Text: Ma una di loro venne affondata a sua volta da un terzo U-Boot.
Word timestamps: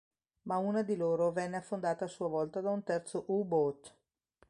Ma 0.47 0.57
una 0.57 0.81
di 0.81 0.95
loro 0.95 1.31
venne 1.31 1.57
affondata 1.57 2.05
a 2.05 2.07
sua 2.07 2.27
volta 2.27 2.59
da 2.59 2.71
un 2.71 2.81
terzo 2.81 3.25
U-Boot. 3.27 3.95